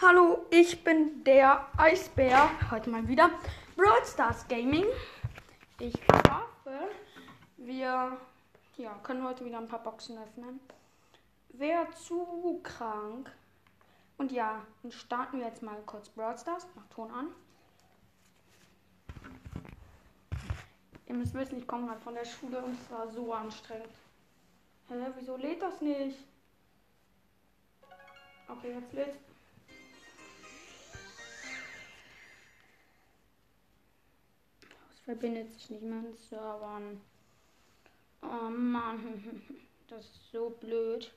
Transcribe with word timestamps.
Hallo, 0.00 0.46
ich 0.50 0.84
bin 0.84 1.24
der 1.24 1.66
Eisbär. 1.76 2.48
Heute 2.70 2.88
mal 2.88 3.08
wieder 3.08 3.30
Brawl 3.76 4.04
Stars 4.04 4.46
Gaming. 4.46 4.86
Ich 5.80 5.92
hoffe, 6.12 6.88
wir 7.56 8.16
ja, 8.76 8.94
können 9.02 9.24
heute 9.24 9.44
wieder 9.44 9.58
ein 9.58 9.66
paar 9.66 9.82
Boxen 9.82 10.16
öffnen. 10.16 10.60
Wäre 11.48 11.90
zu 11.90 12.60
krank. 12.62 13.28
Und 14.18 14.30
ja, 14.30 14.64
dann 14.84 14.92
starten 14.92 15.40
wir 15.40 15.48
jetzt 15.48 15.64
mal 15.64 15.82
kurz 15.84 16.08
Brawl 16.10 16.38
Stars. 16.38 16.68
Mach 16.76 16.86
Ton 16.94 17.10
an. 17.10 17.26
Ihr 21.06 21.14
müsst 21.16 21.34
wissen, 21.34 21.58
ich 21.58 21.66
komme 21.66 21.88
gerade 21.88 22.00
von 22.02 22.14
der 22.14 22.24
Schule 22.24 22.62
und 22.62 22.80
es 22.80 22.88
war 22.92 23.08
so 23.08 23.32
anstrengend. 23.32 23.90
Hä, 24.86 24.94
wieso 25.16 25.36
lädt 25.36 25.60
das 25.60 25.80
nicht? 25.80 26.20
Okay, 28.46 28.74
jetzt 28.80 28.92
lädt. 28.92 29.27
Verbindet 35.08 35.50
sich 35.54 35.70
nicht 35.70 35.82
mehr 35.82 36.02
mit 36.02 36.18
Servern. 36.18 37.00
Oh 38.20 38.50
Mann, 38.50 39.42
das 39.88 40.04
ist 40.04 40.30
so 40.30 40.50
blöd. 40.50 41.10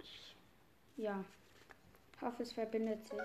Ich, 0.00 0.36
ja, 0.96 1.24
ich 2.14 2.22
hoffe, 2.22 2.44
es 2.44 2.52
verbindet 2.52 3.04
sich. 3.08 3.18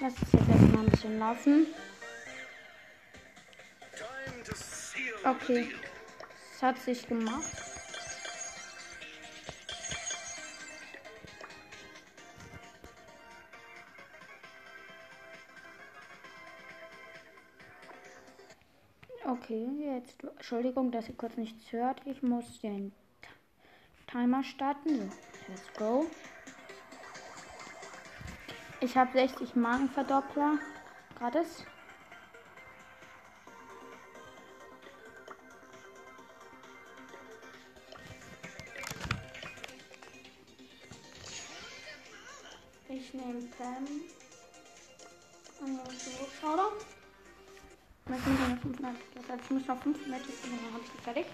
Lass 0.00 0.14
es 0.22 0.32
jetzt 0.32 0.48
erstmal 0.48 0.84
ein 0.86 0.90
bisschen 0.90 1.20
laufen. 1.20 1.66
Okay, 5.24 5.68
es 6.52 6.62
hat 6.64 6.78
sich 6.78 7.06
gemacht. 7.06 7.69
Okay, 19.50 19.96
jetzt, 19.96 20.22
Entschuldigung, 20.22 20.92
dass 20.92 21.08
ihr 21.08 21.16
kurz 21.16 21.36
nichts 21.36 21.72
hört. 21.72 22.00
Ich 22.04 22.22
muss 22.22 22.60
den 22.60 22.92
Timer 24.06 24.44
starten. 24.44 25.10
So, 25.10 25.16
let's 25.48 25.72
go. 25.76 26.06
Ich 28.80 28.96
habe 28.96 29.10
60 29.10 29.56
Magenverdoppler. 29.56 30.60
Gratis. 31.18 31.64
Ich 42.88 43.12
nehme 43.14 43.40
Pam. 43.58 43.84
Und 45.60 45.90
so, 45.90 46.10
schau 46.40 46.56
doch. 46.56 46.99
Ich 48.06 48.10
muss 48.10 48.48
noch 48.48 48.60
5 48.60 48.80
Meter. 48.80 48.94
Das 49.14 49.28
heißt, 49.28 49.42
ich 49.44 49.50
muss 49.50 49.66
noch 49.66 49.82
5 49.82 50.06
Meter. 50.06 50.24
Dann 50.42 50.72
habe 50.72 50.82
ich 50.84 50.90
die 50.90 51.02
fertig. 51.02 51.26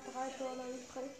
Noch 0.00 0.12
drei 0.12 0.30
Dollar 0.38 0.68
übrig. 0.68 1.10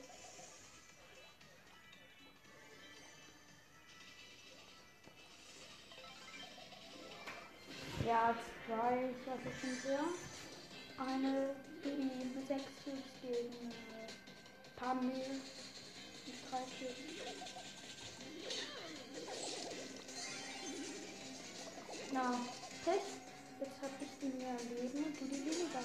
Ja, 8.06 8.34
zwei, 8.66 9.10
ich 9.10 9.26
es 9.48 9.62
nicht 9.64 9.82
sehr. 9.82 10.00
Eine, 10.98 11.54
mit 12.34 12.48
sechs 12.48 12.62
Cubes 12.84 13.02
gegen 13.22 13.70
äh, 13.70 14.76
Pamel 14.76 15.40
mit 16.26 16.34
drei 16.50 16.62
Cubes. 16.78 16.96
Na, 22.12 22.40
Pech. 22.84 23.00
Jetzt 23.60 23.82
hab 23.82 23.90
ich 24.00 24.08
die 24.22 24.38
mehr 24.38 24.56
Leben 24.70 25.04
und 25.04 25.20
du 25.20 25.24
die 25.26 25.44
weniger. 25.44 25.80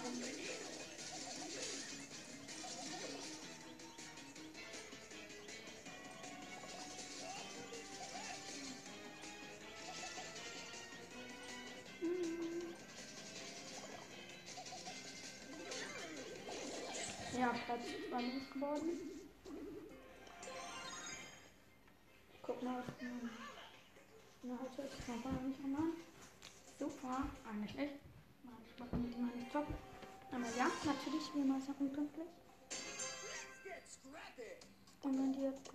20 18.16 18.53
geworden. 18.53 18.90
Ich 22.34 22.42
guck 22.42 22.64
mal, 22.64 22.78
was 22.78 22.86
na, 24.44 24.58
heute 24.62 24.81
ist 24.84 25.08
noch 25.09 25.24
gar 25.24 25.42
nicht 25.42 25.59
einmal. 25.62 25.90
Super, 26.80 27.30
eigentlich 27.50 27.75
nicht. 27.75 27.94
Ich 28.72 28.80
mache 28.80 28.96
mit 28.96 29.16
immer 29.16 29.36
nicht 29.36 29.52
top. 29.52 29.68
Aber 30.31 30.46
ja, 30.56 30.68
natürlich, 30.86 31.24
wie 31.34 31.42
immer 31.42 31.59
Sachen 31.59 31.92
pünktlich. 31.92 32.28
Und 35.02 35.18
wenn 35.18 35.34
die 35.34 35.42
jetzt. 35.42 35.72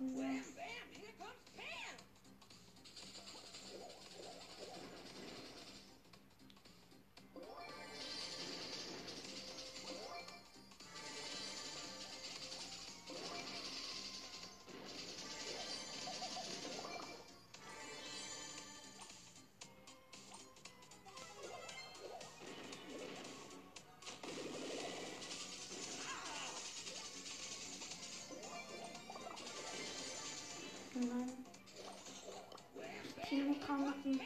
Kam 33.71 33.85
nach 33.85 33.95
dem 34.03 34.19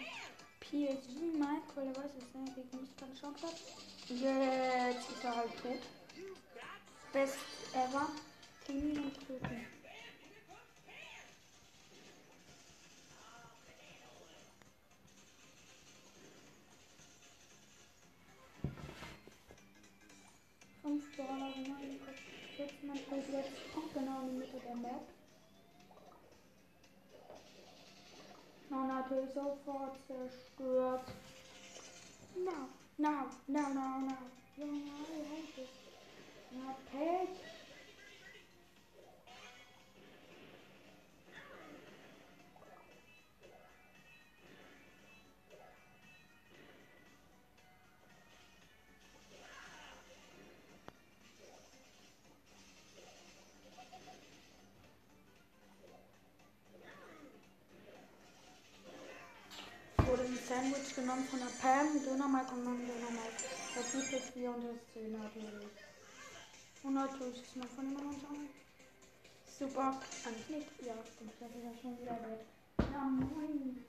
PSG 0.59 1.38
Mike, 1.38 1.80
oder 1.80 1.95
was 1.97 2.15
ist 2.18 2.33
denn? 2.33 2.45
Gegen 2.56 2.81
mich 2.81 2.97
keine 2.97 3.13
Chance 3.13 3.45
hat. 3.45 3.53
Jetzt 4.09 5.09
ist 5.12 5.24
er 5.24 5.36
halt 5.36 5.51
tot. 5.62 5.81
Best 7.13 7.38
ever. 7.74 8.07
Timmy 8.65 8.97
und 8.97 9.13
töten. 9.27 9.68
Fünf 20.81 21.15
Dollar, 21.18 21.51
genau. 21.53 21.75
Jetzt 22.57 22.83
mein 22.83 22.98
jetzt 22.98 23.51
auch 23.75 23.94
genau 23.94 24.21
in 24.21 24.31
die 24.31 24.38
Mitte 24.38 24.59
der 24.65 24.75
Map. 24.75 25.14
Na, 28.69 28.83
natürlich 28.85 29.33
sofort 29.33 29.97
zerstört. 30.07 31.12
No, 32.35 32.69
no, 32.97 33.29
no, 33.47 33.62
no, 33.69 34.00
no. 34.00 34.17
Junge, 34.57 34.91
I 34.91 35.25
hate 35.35 35.62
it. 35.62 35.69
Na, 36.51 36.73
Pech. 36.91 37.55
Und 62.36 62.66
dann 62.66 62.86
Dönermark. 62.86 63.32
Das 63.76 63.94
ist 63.94 64.12
jetzt 64.12 64.34
4 64.34 64.50
und 64.50 64.64
das 64.66 64.94
10 64.94 65.10
natürlich. 65.14 65.70
Und 66.84 66.94
natürlich 66.94 67.42
ist 67.42 67.56
man 67.56 67.68
von 67.70 67.86
dem 67.86 67.98
anderen 67.98 68.50
Super. 69.58 69.98
Eigentlich 70.26 70.50
nicht. 70.50 70.68
Ja, 70.86 70.96
stimmt. 71.16 71.32
Das 71.40 71.50
ist 71.50 71.64
ja 71.64 71.72
schon 71.82 71.98
wieder 71.98 72.12
wert. 72.12 72.44
Ja, 72.92 73.04
moin. 73.04 73.86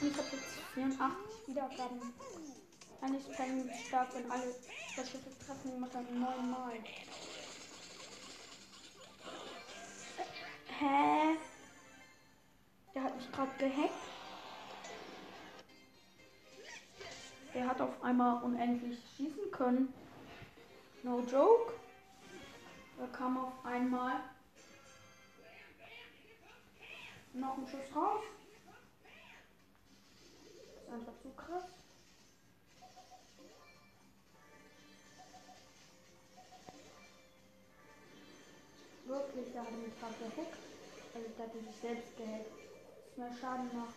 Und 0.00 0.10
ich 0.10 0.16
habe 0.16 0.28
jetzt 0.32 0.58
84 0.74 1.46
Wiedergaben. 1.46 2.12
Eigentlich 3.00 3.28
ist 3.28 3.36
Pam 3.36 3.70
stark, 3.86 4.12
wenn 4.12 4.28
alle 4.28 4.54
das 4.96 5.06
treffen, 5.12 5.70
die 5.72 5.78
macht 5.78 5.94
dann 5.94 6.20
9 6.20 6.50
Mal. 6.50 6.78
Hä? 10.80 11.38
Der 12.92 13.02
hat 13.04 13.16
mich 13.16 13.30
gerade 13.30 13.56
gehackt. 13.58 14.15
Der 17.56 17.66
hat 17.66 17.80
auf 17.80 18.02
einmal 18.04 18.42
unendlich 18.42 18.98
schießen 19.16 19.50
können. 19.50 19.94
No 21.02 21.20
joke. 21.20 21.72
Da 22.98 23.06
kam 23.06 23.38
auf 23.38 23.64
einmal 23.64 24.20
noch 27.32 27.56
ein 27.56 27.66
Schuss 27.66 27.96
raus. 27.96 28.20
Das 30.74 30.82
ist 30.82 30.92
einfach 30.92 31.18
zu 31.22 31.30
krass. 31.30 31.64
Wirklich, 39.06 39.52
der 39.52 39.62
hat 39.62 39.72
mich 39.72 39.98
gerade 39.98 40.14
gehackt. 40.18 40.58
Also 41.14 41.28
der 41.38 41.46
hat 41.46 41.52
sich 41.54 41.80
selbst 41.80 42.16
gehackt 42.18 42.66
mehr 43.16 43.30
Schaden 43.40 43.70
macht. 43.74 43.94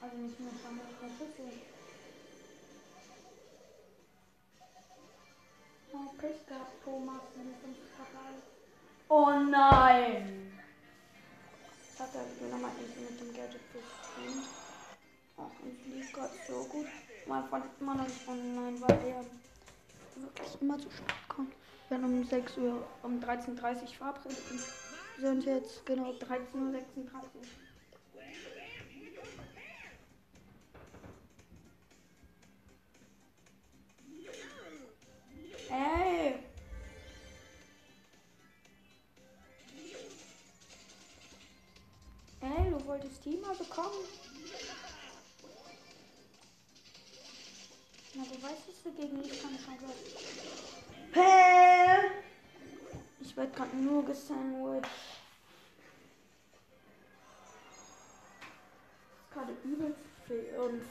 Also 0.00 0.16
nicht 0.16 0.40
mehr 0.40 0.50
Schaden, 0.60 0.80
als 0.80 1.12
Schüsse. 1.18 1.75
Oh, 5.96 6.10
Pech 6.18 6.46
gehabt, 6.46 6.84
Thomas. 6.84 7.22
Oh 9.08 9.30
nein! 9.30 10.52
Das 11.96 12.08
hat 12.08 12.14
er 12.14 12.48
nochmal 12.48 12.70
irgendwie 12.78 13.12
mit 13.12 13.20
dem 13.20 13.32
Gadget 13.32 13.62
gestreamt. 13.72 14.46
Ach, 15.38 15.50
ich 15.64 15.94
lief 15.94 16.12
gerade 16.12 16.34
so 16.46 16.64
gut. 16.64 16.86
Mein 17.26 17.44
Freund 17.48 17.64
immer 17.80 17.94
noch 17.94 18.04
nicht 18.04 18.28
online, 18.28 18.80
weil 18.80 18.98
er 19.06 19.24
wirklich 20.22 20.60
immer 20.60 20.78
zu 20.78 20.90
spät 20.90 21.28
kommt. 21.28 21.54
Wir 21.88 21.96
haben 21.96 22.04
um 22.04 22.24
6 22.24 22.58
Uhr, 22.58 22.82
um 23.02 23.18
13.30 23.20 23.82
Uhr 23.82 23.88
verabredet. 23.88 24.38
Sind 25.18 25.44
jetzt 25.44 25.86
genau 25.86 26.10
13.36 26.10 26.52
Uhr. 26.54 27.65
Mal 43.34 43.54
bekommen? 43.54 44.04
Na, 48.14 48.22
du 48.22 48.42
weißt, 48.42 48.68
dass 48.68 48.82
du 48.84 48.92
gegen 48.92 49.18
mich 49.18 49.42
kann 49.42 49.58
schon 49.58 49.74
Hä? 51.12 52.10
Ich 53.20 53.36
werde 53.36 53.52
gerade 53.52 53.76
nur 53.76 54.04
gesandwiched. 54.04 54.90
gerade 59.36 59.52
übel 59.64 59.94
viel 60.26 60.58
und 60.58 60.82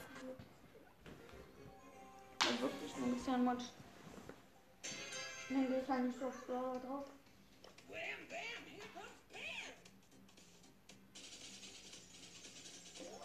wirklich 2.62 2.98
nur 2.98 3.16
gesandwiched. 3.16 3.74
Dann 5.50 5.68
gehe 5.68 5.82
ich 5.82 5.90
halt 5.90 6.04
nicht 6.06 6.20
so 6.20 6.32
drauf. 6.86 7.06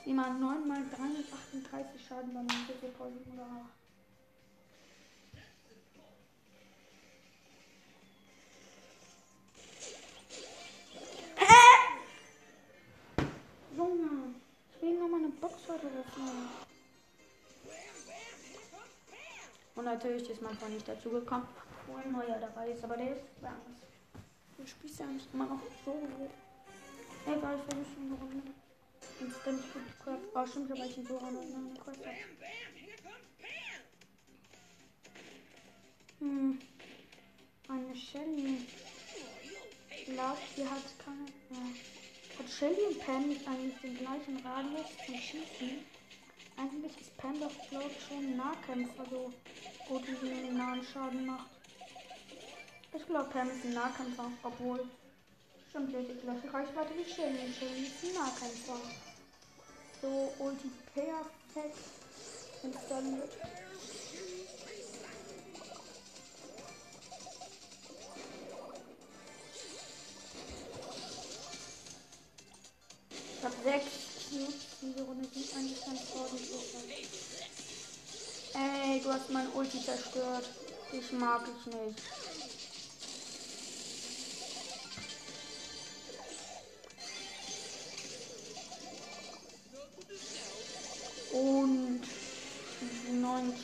Jemand 0.05 0.41
9 0.41 0.69
mal 0.69 0.83
338 0.97 2.07
Schaden 2.07 2.35
beim 2.35 2.47
Videofolgen 2.49 3.21
oder 3.33 3.43
auch. 3.43 3.69
Junge, 13.77 14.35
ich 14.75 14.83
will 14.83 14.99
noch 14.99 15.09
mal 15.09 15.19
eine 15.19 15.29
Box 15.29 15.55
heute 15.69 15.87
öffnen. 15.87 16.49
Und 19.77 19.85
natürlich 19.85 20.29
ist 20.29 20.43
man 20.43 20.57
vorhin 20.57 20.75
nicht 20.75 20.89
dazu 20.89 21.11
gekommen 21.11 21.47
wo 21.91 21.97
ein 21.97 22.13
neuer 22.13 22.39
dabei 22.39 22.71
ist, 22.71 22.85
aber 22.85 22.97
der 22.97 23.13
ist 23.13 23.25
anders. 23.43 23.81
Du 24.57 24.67
spielst 24.67 25.01
ja 25.01 25.07
nicht 25.07 25.29
immer 25.33 25.47
noch 25.47 25.61
so. 25.85 25.97
Egal, 27.27 27.59
ich 27.59 27.95
schon 27.95 28.07
eine 28.07 28.15
Runde. 28.15 28.60
Instant 29.21 29.63
gut 29.73 30.05
gehört. 30.05 30.23
Oh, 30.35 30.47
stimmt, 30.47 30.71
weil 30.71 30.91
ich 30.91 30.97
ihn 30.97 31.07
so 31.07 31.19
an 31.19 31.37
eine 31.37 31.79
Quest 31.79 32.07
habe. 32.07 32.17
Hm. 36.21 36.59
Eine 37.69 37.97
Shelly. 37.97 38.67
Ich 39.91 40.05
glaube, 40.07 40.39
die 40.57 40.65
hat 40.65 40.99
keine. 41.05 41.27
Ja. 41.51 42.39
Hat 42.39 42.51
Shelly 42.51 42.87
und 42.89 43.01
Pam 43.01 43.29
nicht 43.29 43.47
eigentlich 43.47 43.81
den 43.83 43.99
gleichen 43.99 44.39
Radius 44.39 44.87
zum 45.05 45.15
Schießen? 45.15 45.85
Eigentlich 46.57 47.01
ist 47.01 47.17
Pam 47.17 47.39
doch, 47.41 47.53
glaube 47.69 47.91
ich, 47.91 48.07
schon 48.07 48.37
Nahkämpfer, 48.37 49.05
so 49.11 49.33
gut 49.89 50.07
wie 50.07 50.17
sie 50.17 50.35
den 50.35 50.57
nahen 50.57 50.83
Schaden 50.83 51.27
macht. 51.27 51.51
Ich 52.95 53.07
glaube, 53.07 53.31
Pam 53.31 53.51
ist 53.51 53.65
ein 53.65 53.75
Nahkämpfer, 53.75 54.31
obwohl. 54.43 54.89
Stimmt, 55.69 55.93
ja, 55.93 56.01
die 56.01 56.21
gleiche 56.21 56.53
Reichweite 56.53 56.95
wie 56.97 57.11
Shelly. 57.11 57.53
Shelly 57.53 57.87
ist 57.87 58.05
ein 58.05 58.15
Nahkämpfer. 58.15 59.10
So, 60.01 60.33
Ulti 60.39 60.71
perfekt 60.95 61.77
installiert. 62.63 63.31
Ich 73.37 73.45
habe 73.45 73.55
sechs 73.63 73.87
Cubes. 74.31 74.55
Diese 74.81 75.03
Runde 75.03 75.29
ganz 75.85 76.01
ordentlich 76.15 76.55
aus. 76.55 76.65
Ey, 78.55 79.01
du 79.03 79.13
hast 79.13 79.31
mein 79.31 79.53
Ulti 79.53 79.85
zerstört. 79.85 80.49
Ich 80.93 81.13
mag 81.13 81.43
ich 81.45 81.67
nicht. 81.67 82.30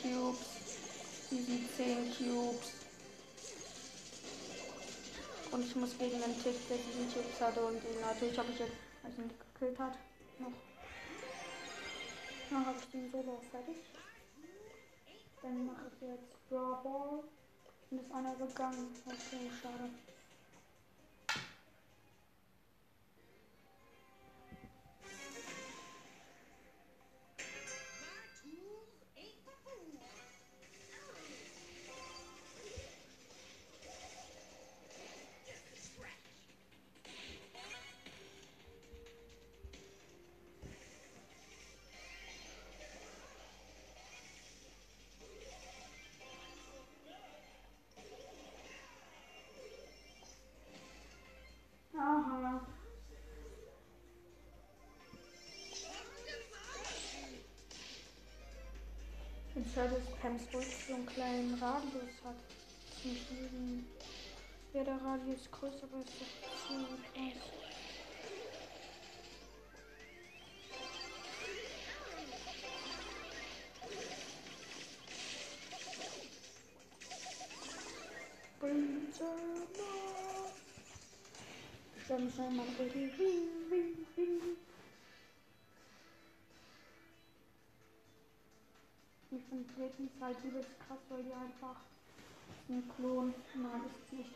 Cubes, 0.01 0.39
diese 1.31 1.75
10 1.75 2.13
Cubes. 2.17 2.71
Und 5.51 5.65
ich 5.65 5.75
muss 5.75 5.97
gegen 5.97 6.21
den 6.21 6.43
Tick, 6.43 6.67
der 6.67 6.77
diesen 6.77 7.13
Cubes 7.13 7.41
hatte 7.41 7.61
und 7.61 7.83
den 7.83 8.01
natürlich 8.01 8.37
habe 8.37 8.51
ich 8.51 8.59
jetzt, 8.59 8.77
als 9.03 9.17
ihn 9.17 9.31
gekillt 9.53 9.79
hat, 9.79 9.97
noch. 10.39 10.51
Dann 12.49 12.65
habe 12.65 12.77
ich 12.79 12.85
den 12.91 13.11
Solo 13.11 13.41
fertig. 13.51 13.75
Dann 15.41 15.65
mache 15.65 15.91
ich 15.93 16.07
jetzt 16.07 16.49
Brawl 16.49 16.77
Ball. 16.83 17.23
Und 17.89 18.01
ist 18.01 18.11
einer 18.11 18.35
gegangen. 18.35 18.95
Okay, 19.05 19.49
schade. 19.61 19.89
Travis 59.77 60.09
Pams 60.19 60.41
Rück 60.51 60.63
so 60.87 60.95
einen 60.95 61.05
kleinen 61.05 61.53
Radius 61.61 62.15
hat. 62.25 62.35
Fliegen. 62.99 63.85
Ja, 64.73 64.83
der 64.83 64.95
Radius 64.95 65.51
größer, 65.51 65.83
aber 65.83 66.01
ist 66.01 66.13
doch 66.19 66.33
zu 66.67 66.73
groß. 67.13 67.57
Dann 82.07 82.31
schnell 82.31 82.49
mal 82.49 82.65
ready. 82.79 83.36
Ich 89.47 89.53
finde 89.53 89.73
Britney 89.75 90.09
halt 90.19 90.37
übelst 90.43 90.69
krass, 90.85 90.97
weil 91.07 91.23
die 91.23 91.31
einfach 91.31 91.77
ein 92.67 92.83
Klon. 92.97 93.33
Nein, 93.55 93.81
ist 93.85 94.13
nicht. 94.13 94.29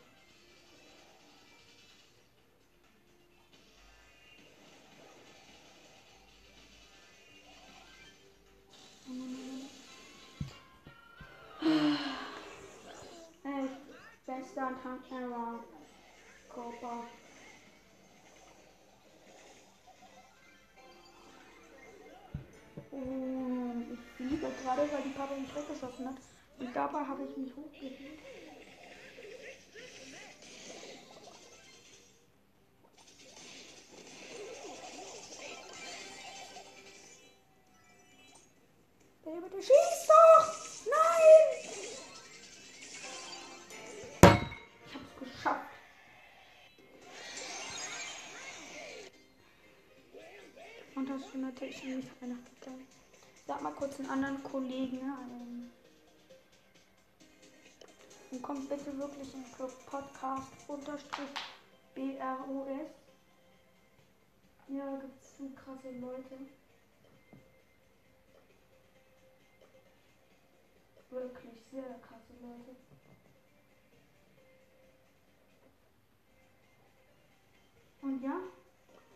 Bester 14.24 14.72
Tank 14.82 15.02
ever. 15.10 15.62
Cooper. 16.48 17.21
Gerade, 24.74 24.92
weil 24.92 25.02
die 25.02 25.10
Papa 25.10 25.34
mich 25.34 25.54
weggeschossen 25.54 26.08
hat. 26.08 26.16
Und 26.58 26.74
dabei 26.74 27.04
habe 27.04 27.24
ich 27.24 27.36
mich 27.36 27.54
hochgehielt. 27.54 28.20
Der 39.24 39.40
bitte 39.40 39.62
schießt 39.62 40.08
doch! 40.08 40.46
Nein! 40.86 41.48
Ich 44.86 44.94
hab's 44.94 45.16
geschafft. 45.20 45.60
Und 50.94 51.08
das 51.08 51.30
schon 51.30 51.40
natürlich 51.40 51.84
nicht 51.84 52.22
Weihnachten. 52.22 52.61
Kurz 53.82 53.98
einen 53.98 54.10
anderen 54.10 54.42
Kollegen 54.44 55.00
ein. 55.00 55.72
Und 58.30 58.40
kommt 58.40 58.68
bitte 58.68 58.96
wirklich 58.96 59.34
in 59.34 59.44
Club 59.56 59.72
Podcast 59.86 60.52
unterstrich 60.68 61.30
BROS. 61.92 62.92
Ja, 64.68 64.96
gibt's 65.00 65.36
so 65.36 65.50
krasse 65.56 65.90
Leute. 65.98 66.38
Wirklich 71.10 71.60
sehr 71.72 71.98
krasse 72.06 72.34
Leute. 72.40 72.76
Und 78.02 78.22
ja, 78.22 78.38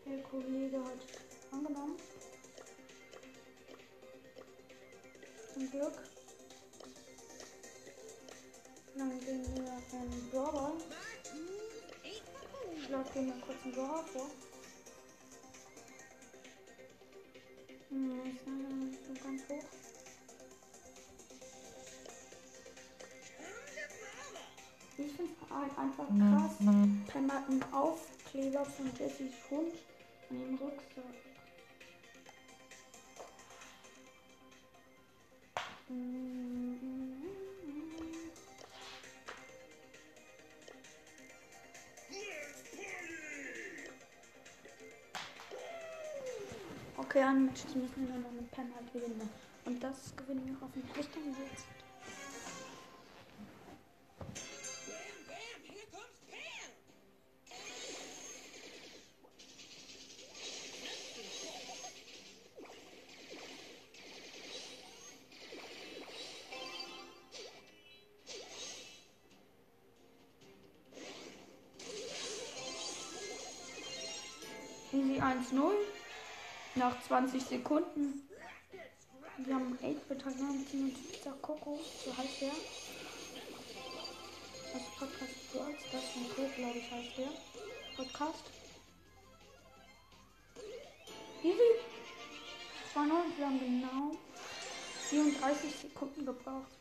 der 0.04 0.22
Kollege 0.24 0.80
hat 0.80 1.52
angenommen. 1.52 2.15
Zum 5.56 5.70
Glück. 5.70 6.02
Dann 8.94 9.20
gehen 9.20 9.42
wir 9.54 9.98
einen 9.98 10.30
Brawler. 10.30 10.72
Ich 12.74 12.84
schlage 12.84 13.08
den 13.14 13.28
mal 13.28 13.40
kurz 13.40 13.56
einen 13.64 13.72
Brawler 13.72 14.04
vor. 14.04 14.26
Hm, 17.88 18.20
ist 18.26 18.40
leider 18.44 18.74
nicht 18.74 18.98
so 19.06 19.14
ganz 19.24 19.42
hoch. 19.48 19.64
Ich 24.98 25.12
finde 25.12 25.32
es 25.32 25.50
halt 25.50 25.78
einfach 25.78 26.06
krass, 26.06 26.56
wenn 26.58 27.26
man 27.26 27.44
einen 27.46 27.64
Aufkleber 27.72 28.64
von 28.66 28.90
Jessys 28.98 29.32
Hund 29.50 29.72
an 30.28 30.38
dem 30.38 30.56
Rucksack. 30.56 31.35
Okay, 35.88 35.94
an 47.22 47.46
Matches 47.46 47.76
müssen 47.76 48.08
wir 48.08 48.16
noch 48.16 48.32
mit 48.32 48.50
Pen 48.50 48.74
halt 48.74 48.92
gewinnen. 48.92 49.30
Und 49.64 49.80
das 49.80 50.16
gewinnen 50.16 50.44
wir 50.46 50.56
hoffentlich 50.60 51.06
dann 51.14 51.28
jetzt. 51.28 51.66
Easy 74.96 75.20
1-0. 75.20 75.72
Nach 76.76 77.02
20 77.02 77.42
Sekunden. 77.42 78.26
Wir 79.36 79.54
haben 79.54 79.78
8-Bit 79.82 80.24
Team 80.70 80.84
und 80.84 81.12
Pizza 81.12 81.32
Coco. 81.42 81.78
So 82.02 82.16
heißt 82.16 82.40
der. 82.40 82.52
Das 84.72 84.82
Podcast 84.98 85.52
Girls, 85.52 85.82
das 85.92 86.02
von 86.02 86.22
Co, 86.34 86.50
glaube 86.56 86.78
ich, 86.78 86.90
heißt 86.90 87.18
der. 87.18 87.28
Podcast. 87.94 88.44
Easy. 91.42 91.58
2-0. 92.94 93.10
Wir 93.36 93.46
haben 93.46 93.60
genau 93.60 94.16
34 95.10 95.76
Sekunden 95.76 96.24
gebraucht. 96.24 96.72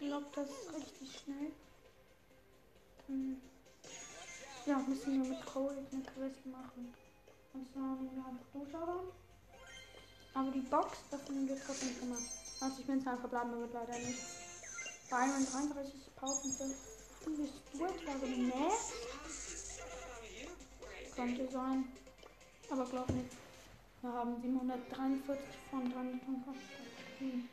Ich 0.00 0.08
glaube, 0.08 0.26
das 0.34 0.50
ist 0.50 0.74
richtig 0.74 1.20
schnell. 1.20 1.52
Hm. 3.06 3.51
Ja, 4.64 4.78
müssen 4.78 5.22
wir 5.22 5.28
mit 5.28 5.44
Cole 5.44 5.76
eine 5.90 6.02
Quest 6.02 6.46
machen. 6.46 6.94
Und 7.52 7.72
zwar 7.72 7.96
nehmen 7.96 8.14
wir 8.14 8.24
einfach 8.24 8.46
Buchstaben. 8.52 9.08
Aber 10.34 10.50
die 10.52 10.60
Box, 10.60 10.98
nehmen 11.28 11.48
wir 11.48 11.60
trotzdem 11.66 12.08
mal. 12.08 12.18
Also 12.60 12.76
ich 12.78 12.86
bin 12.86 12.98
es 12.98 13.06
einfach 13.08 13.28
bleiben 13.28 13.58
wird 13.58 13.72
leider 13.72 13.98
nicht. 13.98 14.22
Bei 15.10 15.16
31 15.16 16.14
Pausen 16.14 16.52
sind 16.52 16.76
wir 17.38 17.48
Stuart 17.48 18.06
wäre 18.06 18.26
mehr. 18.36 18.70
Könnte 21.16 21.50
sein. 21.50 21.84
Aber 22.70 22.84
glaub 22.86 23.10
nicht. 23.10 23.32
Wir 24.00 24.12
haben 24.12 24.40
743 24.40 25.38
von 25.70 25.92
350. 25.92 26.62
Hm. 27.18 27.48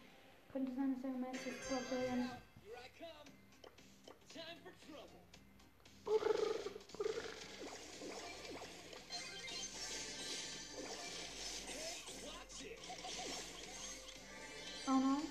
Könnte 0.53 0.75
sein, 0.75 0.93
dass 0.93 1.03
er 1.03 1.17
mehr 1.17 1.33
ist. 1.33 1.65
Stuart 1.65 1.85
Oh 14.89 14.93
nein. 14.93 15.22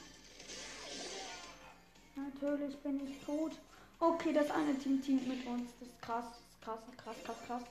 Natürlich 2.14 2.76
bin 2.76 3.10
ich 3.10 3.24
tot. 3.24 3.52
Okay, 3.98 4.32
das 4.32 4.50
eine 4.52 4.78
Team 4.78 5.02
teamt 5.02 5.26
mit 5.26 5.44
uns. 5.46 5.70
Das 5.80 5.88
ist 5.88 6.00
krass. 6.00 6.24
Das 6.64 6.78
ist 6.78 6.98
krass, 6.98 7.16
krass, 7.24 7.24
krass, 7.24 7.36
krass. 7.46 7.62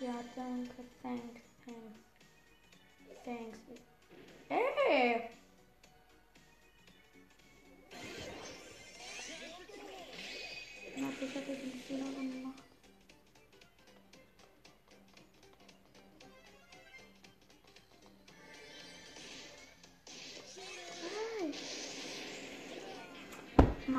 Ja, 0.00 0.14
danke. 0.34 0.84
Thanks. 1.02 1.40
Thanks. 1.64 1.98
Thanks. 3.24 3.58
Ey! 4.48 5.30
Ich 10.96 11.36
hatte 11.36 11.54
den 11.54 11.80
Fehler 11.86 12.10
gemacht. 12.12 12.59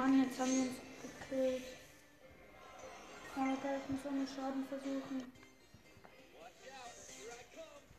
Mann, 0.01 0.23
jetzt 0.23 0.39
haben 0.39 0.51
wir 0.51 0.61
uns 0.63 0.71
gekillt. 1.29 1.63
Alter, 3.35 3.77
ich 3.77 3.89
muss 3.89 4.05
ohne 4.07 4.25
Schaden 4.27 4.65
versuchen. 4.65 5.31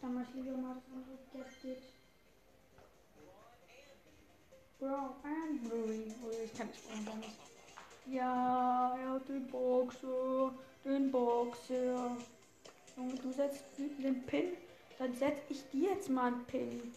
Dann 0.01 0.15
mach 0.15 0.23
ich 0.23 0.35
lieber 0.35 0.57
mal 0.57 0.75
das 0.75 0.85
andere 0.93 1.19
Gadget. 1.33 1.83
Sprout 4.75 5.15
and 5.23 5.63
Bluey. 5.63 6.13
Oh, 6.25 6.45
ich 6.45 6.53
kann 6.55 6.71
Sprout 6.75 7.05
gar 7.05 7.15
nicht. 7.19 7.39
Ja, 8.07 8.99
er 9.01 9.11
hat 9.13 9.29
den 9.29 9.47
Boxer. 9.47 10.53
Den 10.85 11.13
Boxer. 11.13 12.17
Junge, 12.97 13.15
du 13.15 13.33
setzt 13.33 13.63
den 13.79 14.27
Pin. 14.27 14.57
Dann 14.99 15.15
setz 15.15 15.39
ich 15.49 15.63
dir 15.71 15.91
jetzt 15.91 16.09
mal 16.09 16.33
einen 16.33 16.45
Pin. 16.47 16.93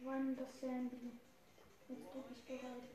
Wann 0.00 0.36
das 0.36 0.60
Sandy? 0.60 1.12
Jetzt 1.88 2.12
bin 2.12 2.22
ich 2.34 2.42
bereit. 2.44 2.88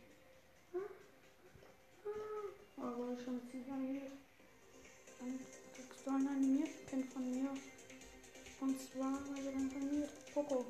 Aber 2.77 3.17
schon 3.23 3.39
sicher 3.51 3.73
animiert. 3.73 4.11
Du 6.03 6.09
einen 6.09 6.27
animierten 6.27 6.85
Pin 6.87 7.03
von 7.05 7.29
mir. 7.29 7.49
Und 8.59 8.81
zwar, 8.81 9.19
also 9.35 9.51
dann 9.51 9.71
animiert. 9.75 10.09
Poco. 10.33 10.65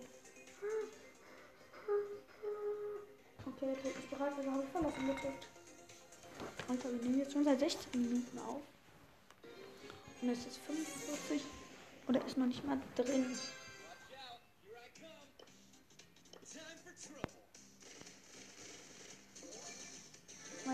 Okay, 3.46 3.66
der 3.66 3.82
Tod 3.82 3.96
ist 3.98 4.10
bereit, 4.10 4.34
also 4.38 4.52
habe 4.52 4.64
ich 4.64 4.70
verlassen, 4.70 5.08
bitte. 5.08 5.34
Und 6.68 6.84
wir 6.84 6.92
nehmen 6.92 7.20
jetzt 7.20 7.34
schon 7.34 7.44
seit 7.44 7.60
16 7.60 8.02
Minuten 8.02 8.40
auf. 8.40 8.62
Und 10.22 10.30
es 10.30 10.46
ist 10.46 10.58
45. 10.58 11.42
Und 12.08 12.16
er 12.16 12.26
ist 12.26 12.38
noch 12.38 12.46
nicht 12.46 12.66
mal 12.66 12.80
drin. 12.96 13.38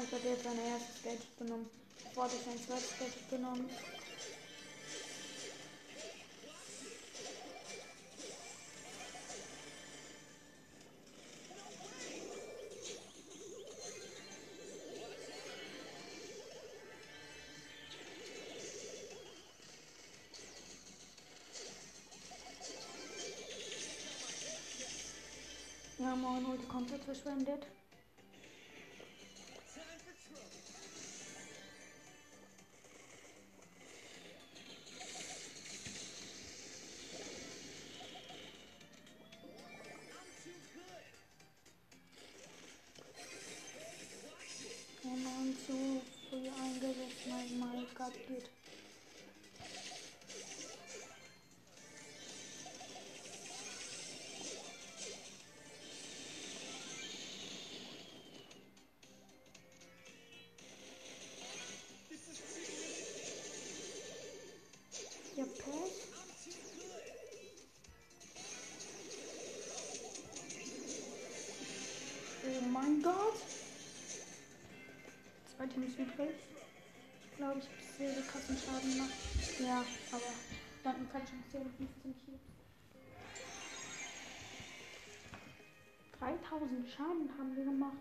Ich 0.04 0.14
hatte 0.14 0.28
jetzt 0.28 0.44
sein 0.44 0.60
erstes 0.60 1.04
Gadget 1.04 1.38
genommen. 1.40 1.70
Bevor 2.04 2.26
hatte 2.26 2.36
ich 2.36 2.44
sein 2.44 2.58
zweites 2.66 3.00
Gadget 3.00 3.30
genommen. 3.30 3.70
Ja, 25.98 26.16
moin, 26.16 26.46
Ulti 26.46 26.66
komplett 26.68 27.04
verschwendet. 27.04 27.66
Mein 48.10 48.20
Minecraft 48.30 48.57
krassen 78.28 78.58
Schaden 78.58 78.92
gemacht. 78.92 79.12
Ja, 79.60 79.84
aber 80.12 80.32
dann 80.84 81.10
kann 81.12 81.22
ich 81.24 81.30
schon 81.30 81.44
10, 81.52 81.62
15 81.78 82.16
Cubes. 82.26 82.42
3000 86.20 86.90
Schaden 86.90 87.30
haben 87.38 87.56
wir 87.56 87.64
gemacht. 87.66 87.98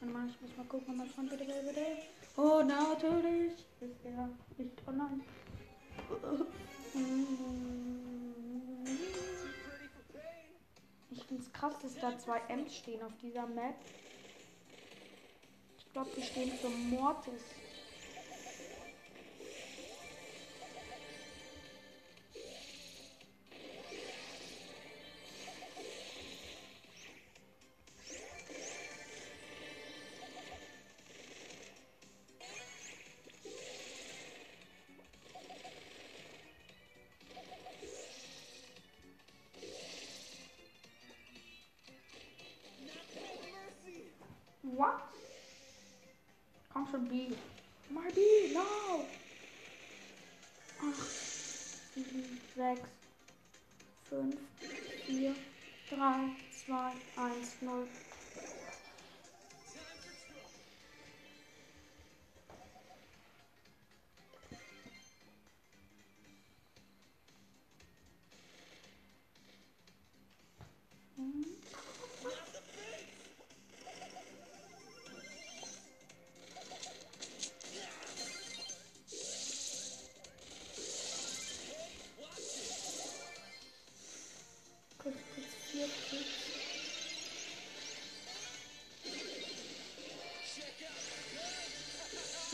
Warte 0.00 0.14
mal, 0.14 0.28
ich 0.28 0.40
muss 0.40 0.56
mal 0.56 0.66
gucken, 0.66 0.90
ob 0.90 0.96
mein 0.96 1.08
Freund 1.08 1.32
wieder 1.32 1.44
gelbe 1.44 1.72
Oh, 2.36 2.62
natürlich 2.62 3.52
ist 3.80 4.04
er 4.04 4.28
nicht 4.58 4.86
online. 4.86 5.20
Ich 11.08 11.24
finde 11.24 11.42
es 11.42 11.52
krass, 11.52 11.74
dass 11.82 11.94
da 11.98 12.18
zwei 12.18 12.40
M's 12.48 12.76
stehen 12.76 13.02
auf 13.02 13.12
dieser 13.22 13.46
Map. 13.46 13.74
Ich 15.78 15.92
glaube, 15.92 16.10
die 16.16 16.22
stehen 16.22 16.52
für 16.52 16.68
Mortis. 16.68 17.42
Komm 47.16 47.24
schon, 47.28 47.55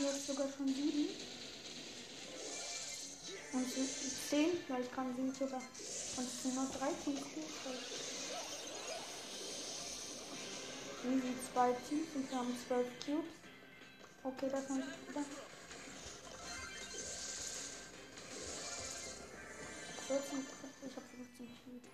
Jetzt 0.03 0.27
sogar 0.27 0.47
schon 0.51 0.67
sieben. 0.67 1.07
Und 3.53 3.65
es 3.65 3.73
sind 3.73 4.13
zehn, 4.29 4.51
weil 4.67 4.81
ich 4.81 4.91
kann 4.91 5.15
sie 5.15 5.31
sogar. 5.31 5.61
Und 5.61 6.27
es 6.27 6.43
sind 6.43 6.55
nur 6.55 6.65
13 6.65 7.15
Kuchen. 7.15 8.03
Easy 11.05 11.33
zwei 11.53 11.71
Teams 11.87 12.07
und 12.15 12.29
wir 12.29 12.37
haben 12.37 12.57
12 12.67 12.87
Cubes. 13.05 13.31
Okay, 14.23 14.49
das 14.51 14.69
haben 14.69 14.77
wir 14.77 15.09
wieder. 15.09 15.25
14, 20.07 20.47
ich 20.85 20.95
habe 20.95 21.05
15 21.15 21.47
Cubes. 21.63 21.89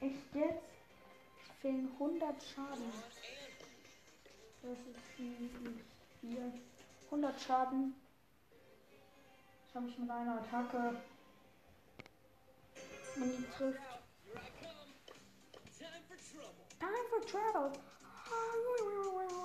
Echt 0.00 0.34
jetzt? 0.34 0.62
Fehlen 1.60 1.90
100 1.98 2.34
Schaden. 2.54 2.92
Viel. 5.16 6.52
100 7.04 7.40
Schaden. 7.40 7.94
Ich 9.68 9.74
habe 9.74 9.84
mich 9.84 9.98
mit 9.98 10.10
einer 10.10 10.40
Attacke. 10.40 10.96
Wenn 13.16 13.36
die 13.36 13.44
trifft. 13.56 13.80
Time 16.80 17.04
for 17.10 17.26
travel. 17.26 17.72
Okay, 17.72 19.43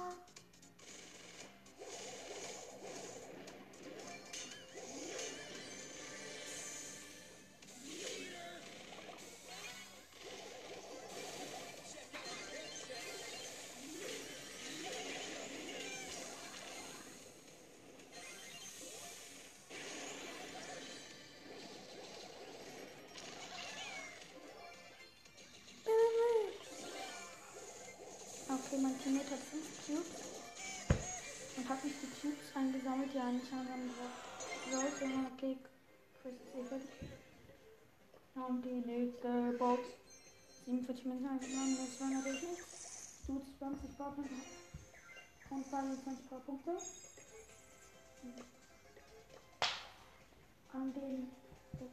sollte. 34.71 35.06
Okay, 35.34 35.58
Chris 36.21 36.34
ist 36.34 36.56
eh 36.56 36.63
fertig. 36.63 36.89
Und 38.36 38.62
die 38.63 38.82
nächste 38.86 39.54
Box. 39.58 39.82
47 40.65 41.06
Münzen 41.06 41.28
eingesammelt, 41.28 41.80
das 41.80 42.02
war 42.02 42.10
natürlich 42.10 42.41
nicht. 42.43 42.63
Du 43.28 43.41
20 43.58 43.97
Powerpunkte. 43.97 44.36
Und 45.49 45.65
22 45.67 46.30
Powerpunkte. 46.30 46.78
An 50.73 50.93
den 50.93 51.30
das 51.80 51.89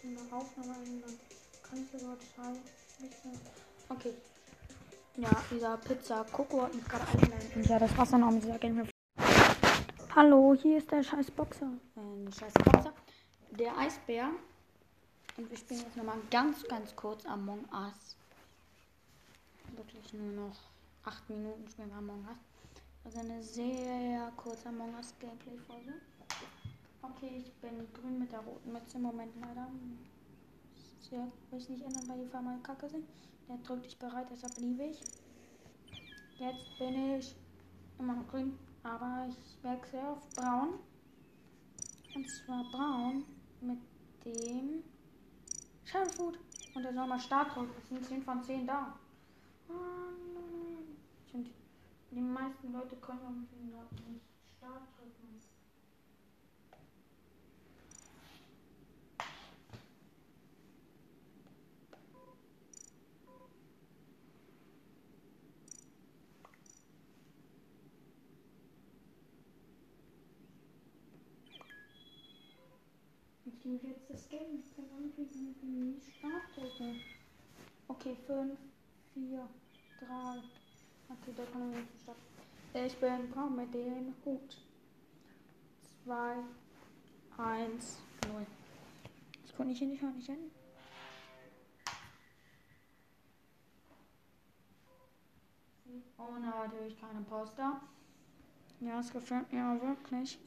zu 0.00 0.08
einer 0.08 0.36
Aufnahme 0.36 0.74
ändern. 0.84 1.18
Kann 1.62 1.84
ich 1.84 2.00
sogar 2.00 2.16
Schall 2.34 2.56
Okay. 3.88 4.14
Ja, 5.16 5.30
dieser 5.50 5.76
Pizza 5.78 6.24
Coco 6.32 6.62
hat 6.62 6.74
mich 6.74 6.84
gerade 6.84 7.06
eingeladen. 7.08 7.50
Und 7.54 7.66
ja, 7.66 7.78
das 7.78 7.96
war's 7.96 8.10
dann 8.10 8.22
auch 8.22 8.30
mit 8.30 8.44
dieser 8.44 8.58
Game. 8.58 8.88
Hallo, 10.20 10.52
hier 10.52 10.78
ist 10.78 10.90
der 10.90 11.04
scheiß 11.04 11.30
Boxer. 11.30 11.70
Äh, 11.94 12.32
scheiß 12.32 12.52
Boxer. 12.64 12.92
Der 13.52 13.78
Eisbär. 13.78 14.30
Und 15.36 15.48
wir 15.48 15.56
spielen 15.56 15.82
jetzt 15.82 15.96
nochmal 15.96 16.18
ganz, 16.28 16.66
ganz 16.66 16.96
kurz 16.96 17.24
Among 17.24 17.60
Us. 17.72 18.16
Wirklich 19.76 20.12
nur 20.14 20.48
noch 20.48 20.56
8 21.04 21.30
Minuten 21.30 21.68
spielen 21.68 21.90
wir 21.90 21.98
Among 21.98 22.26
Us. 22.26 22.38
Also 23.04 23.20
eine 23.20 23.40
sehr 23.40 24.32
kurze 24.36 24.70
Among 24.70 24.92
Us 24.96 25.14
Gameplay-Folge. 25.20 25.92
Okay, 27.00 27.44
ich 27.44 27.52
bin 27.60 27.86
grün 27.94 28.18
mit 28.18 28.32
der 28.32 28.40
roten 28.40 28.72
Mütze 28.72 28.96
im 28.96 29.04
Moment 29.04 29.32
leider. 29.40 29.68
Ja, 31.12 31.28
will 31.52 31.60
ich 31.60 31.68
nicht 31.68 31.84
ändern, 31.84 32.08
weil 32.08 32.18
die 32.18 32.26
Farbe 32.26 32.58
kacke 32.64 32.88
sind. 32.88 33.04
Der 33.48 33.56
drückt 33.58 33.84
dich 33.84 33.96
bereit, 33.96 34.26
deshalb 34.32 34.58
liebe 34.58 34.82
ich. 34.82 35.00
Jetzt 36.40 36.76
bin 36.76 37.14
ich 37.14 37.36
immer 38.00 38.16
noch 38.16 38.26
grün, 38.26 38.58
aber 38.82 39.26
ich 39.28 39.62
wechsle 39.62 40.08
auf 40.08 40.28
braun. 40.34 40.78
Und 42.14 42.26
zwar 42.30 42.64
braun 42.70 43.24
mit 43.60 43.78
dem 44.24 44.82
Shadowfood. 45.84 46.38
Und 46.74 46.82
der 46.82 46.94
soll 46.94 47.06
mal 47.06 47.18
Start 47.18 47.54
drücken. 47.54 47.72
Das 47.74 47.88
sind 47.88 48.04
10 48.04 48.22
von 48.22 48.42
10 48.42 48.66
da. 48.66 48.98
Und 51.32 51.50
die 52.10 52.20
meisten 52.20 52.72
Leute 52.72 52.96
können 52.96 53.20
irgendwie 53.22 53.74
noch 53.74 53.90
nicht 54.08 54.24
Start 54.56 54.82
drücken. 54.96 55.27
Ich 73.58 73.64
liebe 73.64 73.88
jetzt 73.88 74.08
das 74.08 74.28
Game. 74.28 74.62
Ich 74.64 74.76
kann 74.76 74.84
irgendwie 74.94 75.22
nicht 75.22 76.06
drücken. 76.54 77.00
Okay, 77.88 78.16
5, 78.26 78.56
4, 79.14 79.48
3. 80.00 80.06
Okay, 80.06 81.32
da 81.36 81.44
kann 81.46 81.72
ich 81.72 81.78
nicht 81.78 82.02
starten. 82.02 82.20
Ich 82.74 82.96
bin 82.98 83.30
braun 83.30 83.56
mit 83.56 83.74
dem 83.74 84.14
Hut. 84.24 84.58
2, 86.04 86.36
1, 87.36 87.98
0. 88.28 88.46
Ich 89.44 89.56
konnte 89.56 89.70
nicht 89.70 89.78
hin, 89.80 89.92
ich 89.92 90.00
konnte 90.00 90.16
nicht 90.16 90.26
hin. 90.26 90.50
Oh, 96.16 96.38
natürlich 96.38 97.00
keine 97.00 97.22
Poster. 97.22 97.80
Ja, 98.80 99.00
es 99.00 99.12
gefällt 99.12 99.52
mir 99.52 99.64
auch 99.64 99.82
wirklich. 99.82 100.38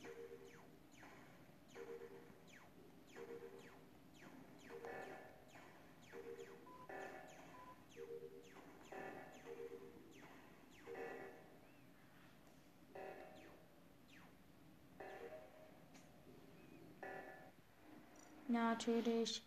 Natürlich 18.52 19.42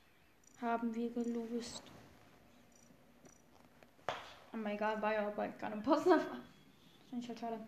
haben 0.63 0.95
wir 0.95 1.11
gelost. 1.11 1.83
Aber 4.51 4.73
egal, 4.73 5.03
war 5.03 5.13
ja 5.13 5.29
bald 5.29 5.59
keine 5.59 5.81
Post. 5.83 6.07
Das 6.97 7.11
finde 7.11 7.23
ich 7.23 7.29
halt 7.29 7.39
schade. 7.39 7.61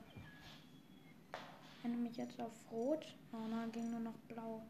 Ich 1.85 1.90
mich 1.90 2.16
jetzt 2.16 2.40
auf 2.40 2.53
Rot. 2.72 3.14
Oh 3.33 3.46
nein, 3.49 3.70
ging 3.70 3.90
nur 3.90 4.01
noch 4.01 4.16
Blau. 4.29 4.62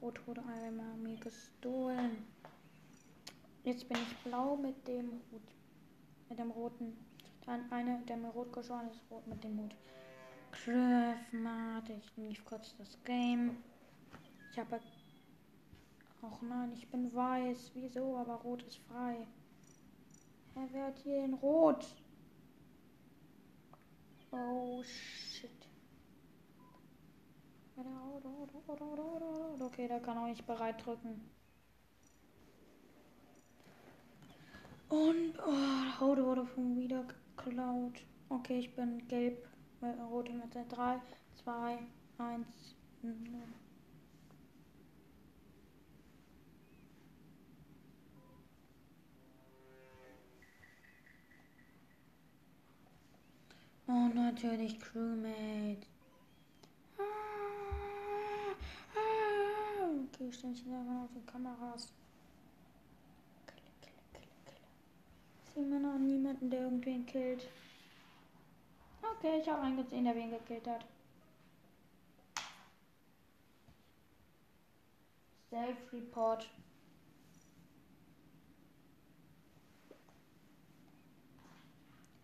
Rot 0.00 0.26
wurde 0.26 0.42
einmal 0.42 0.96
mir 0.96 1.18
gestohlen. 1.18 2.26
Jetzt 3.62 3.86
bin 3.88 3.98
ich 3.98 4.16
blau 4.24 4.56
mit 4.56 4.88
dem 4.88 5.12
Hut. 5.30 5.42
Mit 6.28 6.38
dem 6.38 6.50
roten. 6.50 6.96
Dann 7.44 7.70
eine, 7.70 8.00
der 8.08 8.16
mir 8.16 8.28
rot 8.30 8.52
geschoren 8.52 8.88
ist, 8.88 9.00
rot 9.10 9.26
mit 9.26 9.44
dem 9.44 9.58
Hut. 9.60 9.76
Griffmat. 10.52 11.88
Ich 11.90 12.16
lief 12.16 12.44
kurz 12.44 12.74
das 12.78 12.98
Game. 13.04 13.62
Ich 14.50 14.58
habe 14.58 14.80
Och 16.24 16.42
nein, 16.42 16.72
ich 16.72 16.88
bin 16.88 17.14
weiß. 17.14 17.72
Wieso? 17.74 18.16
Aber 18.16 18.34
rot 18.36 18.62
ist 18.62 18.78
frei. 18.88 19.26
Er 20.54 20.72
wird 20.72 20.98
hier 21.00 21.24
in 21.24 21.34
rot. 21.34 21.86
Oh 24.30 24.82
shit. 24.82 25.50
Okay, 29.60 29.88
da 29.88 29.98
kann 29.98 30.18
auch 30.18 30.26
nicht 30.26 30.46
bereit 30.46 30.84
drücken. 30.84 31.20
Und 34.88 35.34
oh, 35.44 36.00
Haut 36.00 36.18
wurde 36.18 36.46
von 36.46 36.76
wieder 36.76 37.04
geklaut. 37.36 38.00
Okay, 38.28 38.60
ich 38.60 38.74
bin 38.74 39.06
gelb. 39.08 39.48
Rote 39.82 40.32
mit 40.32 40.54
3, 40.54 41.00
2, 41.42 41.78
1, 42.18 42.76
0. 43.02 43.14
Oh, 53.86 54.08
natürlich 54.14 54.80
Crewmate. 54.80 55.86
Ah, 56.98 57.02
ah. 58.96 59.84
Okay, 60.04 60.28
ich 60.28 60.36
stelle 60.36 60.52
mich 60.54 60.64
einfach 60.66 61.04
auf 61.04 61.10
die 61.14 61.26
Kameras. 61.30 61.92
Kille, 63.46 63.60
kille, 63.82 64.02
kille, 64.14 64.26
kille. 64.46 65.54
Sieht 65.54 65.70
man 65.70 65.82
noch 65.82 65.98
niemanden, 65.98 66.48
der 66.48 66.62
irgendwen 66.62 67.04
killt. 67.04 67.46
Okay, 69.02 69.40
ich 69.40 69.48
habe 69.48 69.60
einen 69.62 69.76
gesehen, 69.76 70.04
der 70.04 70.14
wen 70.14 70.30
gekillt 70.30 70.66
hat. 70.66 70.86
Self-Report. 75.50 76.48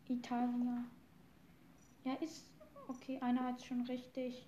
Italia. 0.09 0.85
Ja, 2.11 2.17
ist 2.17 2.43
okay. 2.89 3.19
Einer 3.21 3.45
hat 3.45 3.63
schon 3.65 3.83
richtig. 3.83 4.45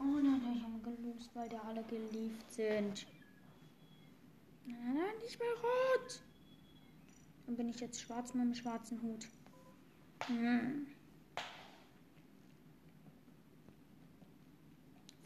Oh 0.00 0.18
weil 1.34 1.48
da 1.48 1.58
alle 1.60 1.84
gelieft 1.84 2.52
sind. 2.52 3.06
Nein, 4.80 5.18
nicht 5.22 5.38
mehr 5.38 5.48
rot. 5.48 6.20
Dann 7.46 7.56
bin 7.56 7.68
ich 7.68 7.80
jetzt 7.80 8.00
schwarz 8.00 8.32
mit 8.34 8.44
dem 8.44 8.54
schwarzen 8.54 9.02
Hut. 9.02 9.28
Hm. 10.26 10.86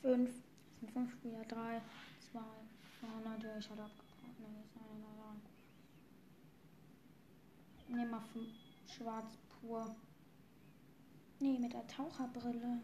Fünf. 0.03 0.31
Das 0.31 0.81
sind 0.81 0.91
fünf 0.93 1.13
Spieler. 1.13 1.45
Drei, 1.45 1.81
zwei. 2.31 2.41
Oh, 3.03 3.29
natürlich 3.29 3.71
hat 3.71 3.79
abgebrochen. 3.79 4.35
Nee, 4.39 4.63
ist 4.65 4.77
eine 4.77 5.05
da. 5.17 5.35
Nehmen 7.97 8.11
wir. 8.11 8.23
Schwarz 8.93 9.37
pur. 9.61 9.97
Nee, 11.39 11.59
mit 11.59 11.73
der 11.73 11.87
Taucherbrille. 11.87 12.81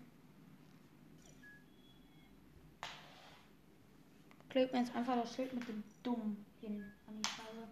klebe 4.53 4.73
mir 4.73 4.81
jetzt 4.81 4.95
einfach 4.95 5.17
das 5.17 5.35
Schild 5.35 5.55
mit 5.55 5.67
dem 5.67 5.83
Dumm 6.03 6.45
hin 6.63 6.85
an 7.07 7.21
die 7.21 7.29
Scheibe. 7.29 7.69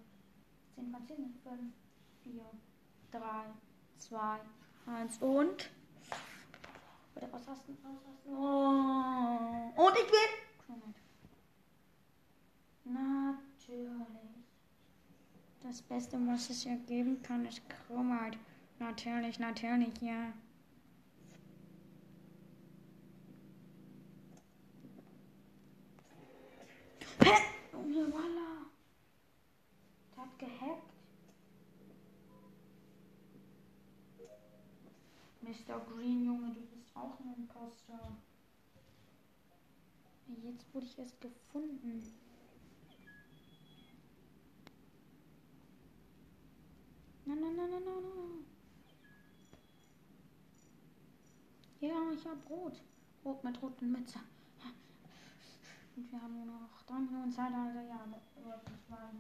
10 0.74 0.90
von 0.90 1.07
10, 1.07 1.35
5, 1.42 1.61
4, 2.22 2.44
3, 3.12 3.20
2, 3.98 4.40
1 4.87 5.18
und. 5.18 5.70
Bitte 7.14 7.33
ausrasten, 7.33 7.76
ausrasten. 7.85 8.35
Oh. 8.35 9.87
Und 9.87 9.94
ich 9.96 10.11
bin. 10.11 10.50
Natürlich. 12.85 14.07
Das 15.62 15.83
Beste, 15.83 16.18
was 16.26 16.50
es 16.50 16.62
hier 16.62 16.76
geben 16.76 17.22
kann, 17.22 17.44
ist 17.46 17.62
Chromite. 17.68 18.38
Natürlich, 18.79 19.38
natürlich, 19.38 20.00
ja. 20.00 20.33
Hä? 27.22 27.35
Junge, 27.72 28.11
voila. 28.11 28.66
Der 30.16 30.22
hat 30.22 30.38
gehackt. 30.38 30.90
Mr. 35.51 35.81
Green, 35.81 36.25
Junge, 36.25 36.55
du 36.55 36.61
bist 36.61 36.95
auch 36.95 37.19
ein 37.19 37.35
Imposter. 37.37 38.17
Jetzt 40.45 40.73
wurde 40.73 40.87
ich 40.87 40.97
erst 40.97 41.21
gefunden. 41.21 42.03
Nein, 47.25 47.41
nein, 47.41 47.57
nein, 47.57 47.71
nein, 47.71 47.83
nein, 47.85 48.03
nein. 48.05 48.47
Ja, 51.81 52.13
ich 52.13 52.25
habe 52.25 52.37
Brot. 52.47 52.81
Brot 53.25 53.43
mit 53.43 53.61
roten 53.61 53.91
Mütze. 53.91 54.21
Und 55.97 56.13
wir 56.13 56.23
haben 56.23 56.37
nur 56.37 56.47
noch 56.47 56.83
drei 56.87 57.01
Minuten 57.01 57.33
Zeit, 57.33 57.53
also 57.53 57.81
ja, 57.81 58.07
das 58.09 58.45
war, 58.45 58.63
das 58.65 58.89
war 58.89 59.11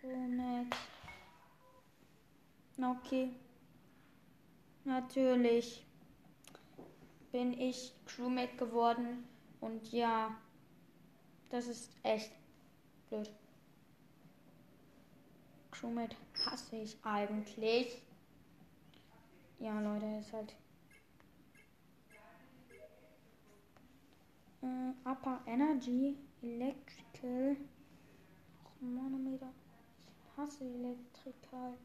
Chromet. 0.00 0.74
Okay. 2.78 3.30
Natürlich 4.84 5.84
bin 7.32 7.52
ich 7.58 7.92
Crewmate 8.04 8.56
geworden 8.56 9.24
und 9.60 9.90
ja, 9.92 10.36
das 11.50 11.66
ist 11.66 11.90
echt 12.02 12.32
blöd. 13.08 13.30
Crewmate 15.70 16.16
hasse 16.44 16.76
ich 16.76 16.96
eigentlich. 17.02 18.02
Ja, 19.58 19.80
Leute, 19.80 20.06
ist 20.20 20.32
halt 20.32 20.54
Äh, 24.66 25.08
Upper 25.08 25.40
Energy, 25.46 26.16
Electrical, 26.42 27.56
Manometer. 28.80 29.52
Ich 30.08 30.36
hasse 30.36 30.64
Elektrical. 30.64 31.78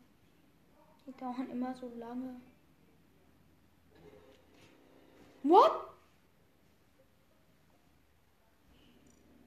Die 1.05 1.11
dauern 1.13 1.49
immer 1.49 1.73
so 1.73 1.91
lange. 1.97 2.39
What? 5.43 5.71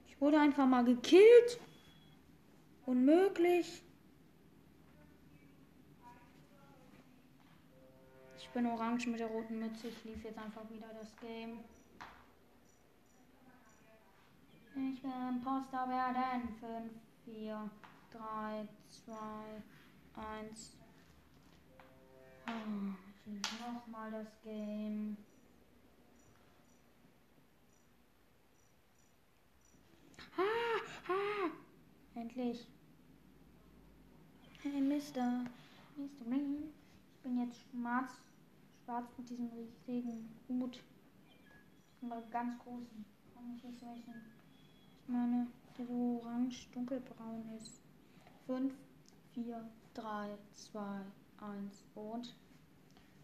Ich 0.09 0.21
wurde 0.21 0.41
einfach 0.41 0.67
mal 0.67 0.85
gekillt. 0.85 1.61
Unmöglich. 2.87 3.83
Ich 8.37 8.49
bin 8.51 8.67
orange 8.67 9.09
mit 9.09 9.21
der 9.21 9.29
roten 9.29 9.59
Mütze. 9.59 9.89
Ich 9.89 10.05
lief 10.05 10.23
jetzt 10.25 10.39
einfach 10.39 10.69
wieder 10.71 10.89
das 10.95 11.15
Game. 11.17 11.65
Ich 14.77 15.03
will 15.03 15.13
Imposter 15.29 15.89
werden. 15.89 16.49
5, 16.61 16.93
4, 17.25 17.71
3, 18.13 18.69
2, 18.89 19.13
1. 20.41 20.84
Oh, 22.47 22.51
nochmal 23.61 24.11
das 24.11 24.29
Game. 24.43 25.17
Ha, 30.37 30.43
ha. 31.09 31.51
Endlich. 32.15 32.67
Hey, 34.63 34.81
Mister. 34.81 35.45
Mister 35.97 36.25
Green. 36.25 36.73
Ich 37.15 37.23
bin 37.23 37.39
jetzt 37.41 37.57
schwarz. 37.71 38.13
Schwarz 38.85 39.07
mit 39.17 39.31
diesem 39.31 39.51
riesigen 39.87 40.29
Hut. 40.49 40.83
Mal 42.01 42.23
ganz 42.31 42.59
großen. 42.59 43.05
Ich 43.57 45.09
meine, 45.09 45.47
der 45.77 45.87
so 45.87 46.21
orange 46.23 46.69
dunkelbraun 46.73 47.45
ist. 47.59 47.81
5, 48.47 48.73
4, 49.35 49.71
3, 49.95 50.39
2, 50.53 51.01
1 51.45 51.85
und. 51.95 52.35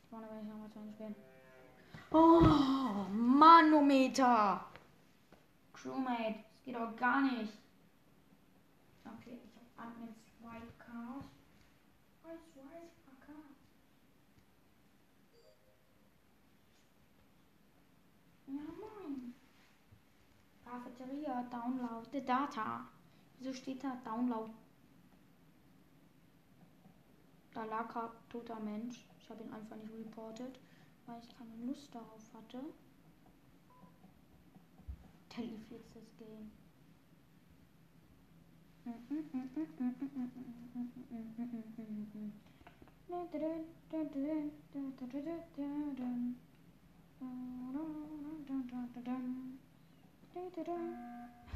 Ich 0.04 0.12
wollte 0.12 0.28
welche 0.30 0.46
nochmal 0.46 0.70
zu 0.70 0.80
spielen. 0.92 1.14
Oh, 2.10 3.06
Manometer! 3.12 4.64
Crewmate, 5.72 6.44
das 6.50 6.62
geht 6.64 6.74
doch 6.74 6.96
gar 6.96 7.22
nicht. 7.22 7.52
Okay, 9.04 9.40
ich 9.44 9.54
habe 9.56 9.90
Admins 9.90 10.18
Wildcard. 10.40 11.24
Wildcard? 12.24 12.90
Ja, 18.46 18.62
moin. 18.80 19.34
Cafeteria, 20.64 21.44
Download 21.44 22.06
the 22.12 22.24
Data. 22.24 22.86
Wieso 23.38 23.52
steht 23.54 23.82
da 23.82 23.96
Download? 24.04 24.50
Da 27.52 27.64
lag 27.64 27.94
ein 27.96 28.10
toter 28.28 28.60
Mensch. 28.60 29.04
Ich 29.18 29.28
habe 29.28 29.42
ihn 29.42 29.52
einfach 29.52 29.76
nicht 29.76 29.92
reportet, 29.92 30.58
weil 31.06 31.20
ich 31.20 31.36
keine 31.36 31.56
Lust 31.66 31.94
darauf 31.94 32.34
hatte. 32.34 32.60
Der 35.36 35.44
lief 35.44 35.70
jetzt 35.70 35.94
das 35.94 36.16
Game. 36.18 36.50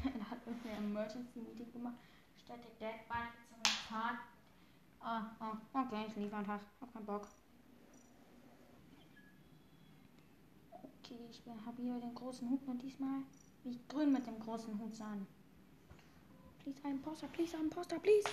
er 0.19 0.29
hat 0.29 0.39
irgendwie 0.45 0.69
ein 0.69 0.83
Emergency 0.83 1.39
Meeting 1.39 1.71
gemacht. 1.71 1.95
Statt 2.43 2.59
der 2.63 2.89
Dead 2.89 3.07
Bike 3.07 3.33
zum 3.49 3.63
Tag. 3.89 4.34
Ah, 5.07 5.21
oh, 5.39 5.79
okay, 5.79 6.05
ich 6.07 6.15
liefere 6.15 6.39
einfach. 6.39 6.59
Hab 6.81 6.91
keinen 6.91 7.05
Bock. 7.05 7.27
Okay, 10.71 11.19
ich 11.29 11.43
habe 11.63 11.79
hier 11.79 11.99
den 11.99 12.15
großen 12.15 12.49
Hut 12.49 12.67
und 12.67 12.81
diesmal 12.81 13.21
wie 13.63 13.69
ich 13.69 13.87
grün 13.87 14.11
mit 14.11 14.25
dem 14.25 14.39
großen 14.39 14.79
Hut 14.79 14.95
sein. 14.95 15.27
Please, 16.57 16.79
ein 16.83 16.99
Poster, 17.03 17.27
please, 17.27 17.55
ein 17.55 17.69
Poster, 17.69 17.99
please. 17.99 18.27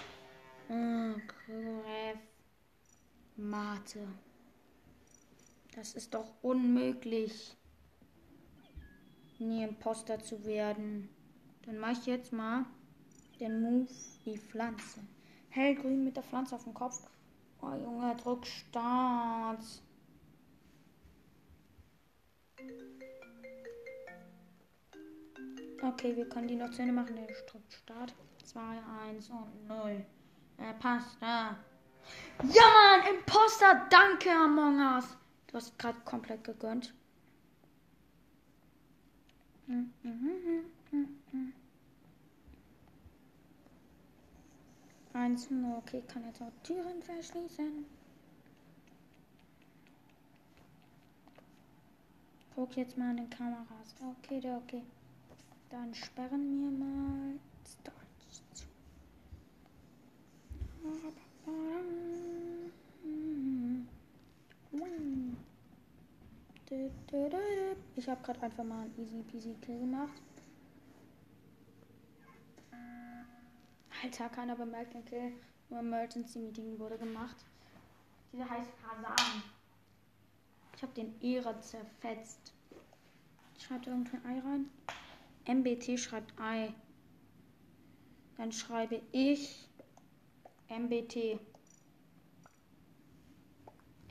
Gref. 0.68 2.18
Mate. 3.37 4.08
Das 5.74 5.92
ist 5.92 6.14
doch 6.14 6.32
unmöglich 6.40 7.54
nie 9.38 9.62
Imposter 9.62 10.18
zu 10.20 10.42
werden. 10.46 11.11
Dann 11.66 11.76
mache 11.76 11.92
ich 11.92 12.06
jetzt 12.06 12.32
mal 12.32 12.64
den 13.40 13.61
Move 13.61 13.90
wie 14.24 14.38
Pflanze. 14.38 15.00
Hellgrün 15.52 16.02
mit 16.02 16.16
der 16.16 16.22
Pflanze 16.22 16.54
auf 16.54 16.64
dem 16.64 16.72
Kopf. 16.72 17.06
Oh 17.60 17.74
Junge, 17.74 18.16
drück 18.16 18.46
Start. 18.46 19.62
Okay, 25.82 26.16
wir 26.16 26.28
können 26.28 26.48
die 26.48 26.56
noch 26.56 26.70
zu 26.70 26.80
Ende 26.80 26.94
machen. 26.94 27.16
Der 27.16 27.26
drückt 27.26 27.72
Start. 27.72 28.14
2, 28.44 28.60
1 29.10 29.30
und 29.30 29.68
0. 29.68 30.04
Er 30.56 30.72
passt 30.74 31.16
da. 31.20 31.56
Ja, 32.42 32.62
Mann, 32.62 33.14
Imposter, 33.14 33.86
danke, 33.90 34.30
Among 34.30 34.80
Us. 34.80 35.16
Du 35.48 35.54
hast 35.54 35.78
gerade 35.78 35.98
komplett 36.04 36.44
gegönnt. 36.44 36.94
Eins, 45.14 45.48
okay, 45.79 46.03
kann 46.09 46.25
jetzt 46.27 46.40
auch 46.40 46.53
Türen 46.62 47.03
verschließen. 47.03 47.85
Guck 52.55 52.77
jetzt 52.77 52.96
mal 52.96 53.11
an 53.11 53.16
den 53.16 53.31
Kameras. 53.31 53.94
Okay, 54.01 54.40
okay. 54.57 54.83
Dann 55.70 55.94
sperren 55.94 56.61
wir 56.61 56.87
mal. 56.87 57.38
Start. 57.66 57.96
Ich 67.94 68.09
habe 68.09 68.22
gerade 68.22 68.42
einfach 68.42 68.64
mal 68.64 68.81
einen 68.81 68.94
easy 68.98 69.22
peasy 69.22 69.55
Kill 69.61 69.79
gemacht. 69.79 70.20
Alter, 74.02 74.28
keiner 74.30 74.56
bemerkt 74.56 74.94
den. 74.94 75.34
Nur 75.68 75.78
Emergency 75.78 76.40
Meeting 76.40 76.78
wurde 76.78 76.98
gemacht. 76.98 77.36
Dieser 78.32 78.50
heißt 78.50 78.70
Hasan. 78.82 79.42
Ich 80.74 80.82
habe 80.82 80.92
den 80.94 81.20
Ehre 81.20 81.60
zerfetzt. 81.60 82.52
Schreibt 83.58 83.86
irgendein 83.86 84.24
Ei 84.26 84.40
rein. 84.40 84.70
MBT 85.46 85.98
schreibt 86.00 86.34
Ei. 86.40 86.74
Dann 88.36 88.50
schreibe 88.50 89.00
ich 89.12 89.68
MBT. 90.68 91.38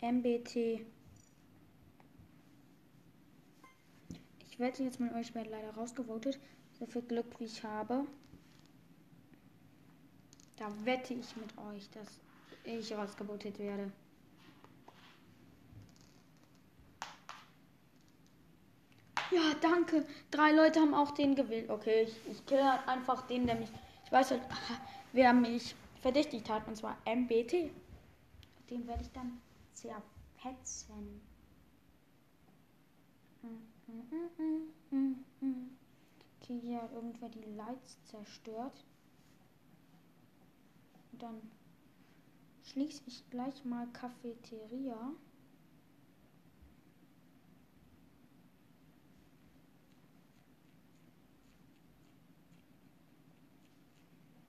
MBT. 0.02 0.86
Ich 4.48 4.60
wette 4.60 4.84
jetzt 4.84 5.02
mit 5.02 5.14
euch, 5.14 5.36
werde 5.36 5.50
leider 5.50 5.72
rausgevotet. 5.72 6.40
So 6.80 6.86
viel 6.86 7.02
Glück 7.02 7.40
wie 7.40 7.46
ich 7.46 7.64
habe. 7.64 8.06
Da 10.62 10.68
wette 10.86 11.16
ich 11.16 11.36
mit 11.38 11.58
euch, 11.58 11.90
dass 11.90 12.08
ich 12.66 12.94
rausgevotet 12.94 13.58
werde. 13.58 13.92
Ja, 19.32 19.56
danke. 19.60 20.06
Drei 20.30 20.52
Leute 20.52 20.80
haben 20.80 20.94
auch 20.94 21.16
den 21.16 21.34
gewählt. 21.34 21.68
Okay, 21.72 22.04
ich, 22.04 22.16
ich 22.32 22.46
kill 22.46 22.64
halt 22.64 22.88
einfach 22.88 23.26
den, 23.26 23.48
der 23.48 23.56
mich. 23.56 23.70
Ich 24.06 24.12
weiß 24.12 24.30
halt, 24.30 24.44
wer 25.14 25.34
mich 25.34 25.76
verdächtigt 26.00 26.48
hat, 26.48 26.68
und 26.68 26.78
zwar 26.78 26.96
MBT. 27.06 27.72
Den 28.70 28.86
werde 28.86 29.02
ich 29.02 29.12
dann 29.14 29.42
zerfetzen. 29.74 31.22
Okay, 36.40 36.60
hier 36.62 36.84
hat 36.84 36.92
irgendwer 36.94 37.30
die 37.30 37.46
Lights 37.56 37.98
zerstört. 38.06 38.86
Dann 41.20 41.42
schließe 42.64 43.04
ich 43.08 43.30
gleich 43.30 43.64
mal 43.66 43.88
Cafeteria. 43.88 45.14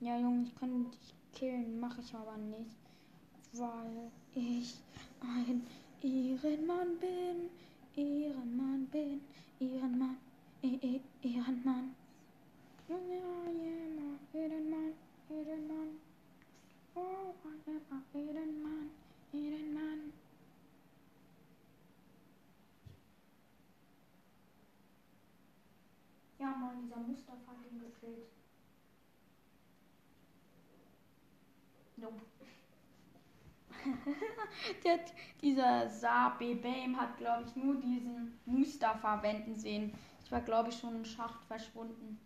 Ja, 0.00 0.18
Junge, 0.18 0.42
ich 0.42 0.54
kann 0.56 0.90
dich 0.90 1.14
killen, 1.32 1.78
mache 1.78 2.00
ich 2.00 2.12
aber 2.12 2.36
nicht, 2.36 2.76
weil 3.52 4.10
ich 4.34 4.74
ein 5.20 5.62
Ehrenmann 6.02 6.98
bin, 6.98 7.50
Ehrenmann 7.94 8.86
bin, 8.86 9.20
Ehrenmann, 9.60 10.16
e 10.62 10.74
e 10.82 11.00
Ehrenmann. 11.22 11.94
Ja, 12.88 12.96
ja, 12.96 14.40
Ehrenmann, 14.40 14.92
Ehrenmann. 15.30 16.11
Oh, 16.94 17.34
Ehrenmann, 18.14 18.90
Ehrenmann. 19.32 20.12
Ja, 26.38 26.50
Mann, 26.56 26.82
dieser 26.82 26.96
Mustafa 26.96 27.38
hat 27.46 27.70
ihn 27.70 27.80
gekillt. 27.80 28.26
Nope. 31.96 32.22
Dieser 35.40 35.88
Sabe 35.88 36.54
Bame 36.56 36.96
hat, 36.96 37.16
glaube 37.16 37.44
ich, 37.44 37.56
nur 37.56 37.76
diesen 37.80 38.38
Mustafa 38.44 39.22
wenden 39.22 39.54
sehen. 39.56 39.92
Ich 40.24 40.30
war, 40.30 40.40
glaube 40.40 40.68
ich, 40.70 40.78
schon 40.78 40.96
im 40.96 41.04
Schacht 41.04 41.44
verschwunden. 41.46 42.18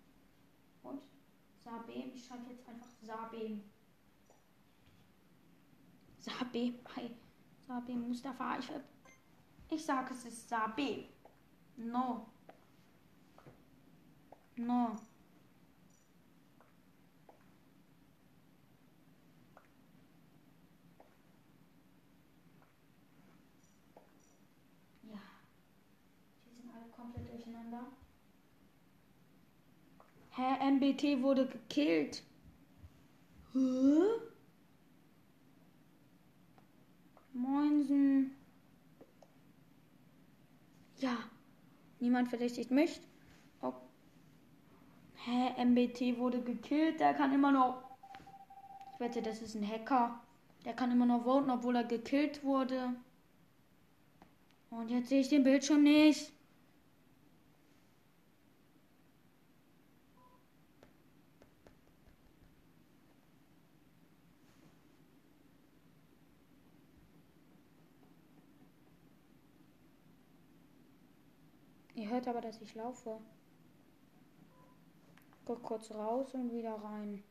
Und? 0.82 1.00
Sabem, 1.64 2.12
ich 2.14 2.24
schreibe 2.24 2.50
jetzt 2.50 2.68
einfach 2.68 2.88
Sabem. 3.02 3.62
Sabem, 6.26 6.74
hi. 6.96 7.10
Sabem 7.68 8.08
Mustafa. 8.08 8.58
Ich, 8.58 8.70
ich 9.70 9.84
sage, 9.84 10.12
es 10.12 10.24
ist 10.24 10.48
Sabem. 10.48 11.04
No. 11.76 12.26
No. 14.56 14.96
komplett 26.96 27.30
durcheinander. 27.30 27.84
Hä, 30.30 30.70
MBT 30.70 31.22
wurde 31.22 31.46
gekillt. 31.46 32.22
Hä? 33.52 34.35
Moinsen. 37.36 38.34
Ja. 40.98 41.16
Niemand 42.00 42.28
verdächtigt 42.28 42.70
mich. 42.70 43.00
Oh. 43.62 43.72
Hä, 45.14 45.64
MBT 45.64 46.18
wurde 46.18 46.42
gekillt. 46.42 47.00
Der 47.00 47.14
kann 47.14 47.32
immer 47.32 47.52
noch. 47.52 47.82
Ich 48.94 49.00
wette, 49.00 49.22
das 49.22 49.42
ist 49.42 49.54
ein 49.54 49.68
Hacker. 49.68 50.20
Der 50.64 50.74
kann 50.74 50.90
immer 50.90 51.06
noch 51.06 51.24
voten, 51.24 51.50
obwohl 51.50 51.76
er 51.76 51.84
gekillt 51.84 52.42
wurde. 52.42 52.94
Und 54.70 54.90
jetzt 54.90 55.08
sehe 55.08 55.20
ich 55.20 55.28
den 55.28 55.44
Bildschirm 55.44 55.82
nicht. 55.82 56.32
Hört 72.26 72.38
aber, 72.38 72.48
dass 72.48 72.60
ich 72.60 72.74
laufe. 72.74 73.20
Guck 75.44 75.62
kurz 75.62 75.92
raus 75.92 76.34
und 76.34 76.50
wieder 76.50 76.74
rein. 76.74 77.22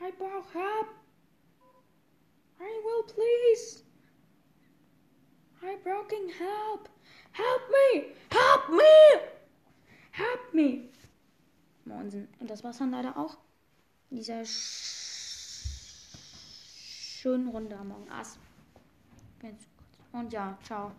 I 0.00 0.10
brauch 0.16 0.54
help. 0.54 0.88
I 2.58 2.72
will 2.84 3.04
please. 3.14 3.84
I 5.62 5.76
broken 5.84 6.30
help. 6.38 6.88
Help 7.32 7.68
me. 7.68 8.14
Help 8.30 8.70
me. 8.70 9.20
Help 10.12 10.54
me. 10.54 10.88
Monsen. 11.84 12.28
Und 12.40 12.48
das 12.48 12.64
war's 12.64 12.78
dann 12.78 12.92
leider 12.92 13.14
auch. 13.18 13.36
Dieser 14.08 14.42
Sch 14.46 15.01
schönen 17.22 17.46
Runde 17.50 17.78
Among 17.78 18.04
Us. 18.18 18.36
Und 20.10 20.32
ja, 20.32 20.58
ciao. 20.64 20.90